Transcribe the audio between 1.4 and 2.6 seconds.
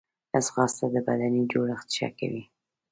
جوړښت ښه کوي